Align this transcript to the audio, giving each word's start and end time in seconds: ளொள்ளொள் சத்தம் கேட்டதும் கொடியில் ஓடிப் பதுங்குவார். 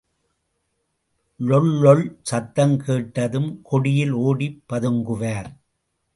ளொள்ளொள் 1.39 2.01
சத்தம் 2.21 2.75
கேட்டதும் 2.77 3.61
கொடியில் 3.63 4.11
ஓடிப் 4.11 4.61
பதுங்குவார். 4.73 5.51